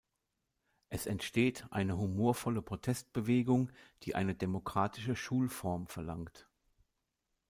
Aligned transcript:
Es 0.89 1.05
entsteht 1.05 1.67
eine 1.69 1.95
humorvolle 1.95 2.63
Protestbewegung, 2.63 3.69
die 4.01 4.15
eine 4.15 4.33
demokratische 4.33 5.15
Schulform 5.15 5.85
verlangt. 5.85 6.47